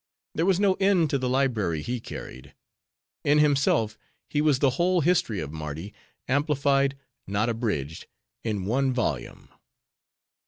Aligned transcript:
There 0.33 0.47
was 0.47 0.59
no 0.59 0.73
end 0.79 1.11
to 1.11 1.19
the 1.19 1.29
library 1.29 1.83
he 1.83 1.99
carried. 1.99 2.55
In 3.23 3.37
himself, 3.37 3.99
he 4.27 4.41
was 4.41 4.57
the 4.57 4.71
whole 4.81 5.01
history 5.01 5.39
of 5.39 5.51
Mardi, 5.51 5.93
amplified, 6.27 6.97
not 7.27 7.49
abridged, 7.49 8.07
in 8.43 8.65
one 8.65 8.93
volume. 8.93 9.49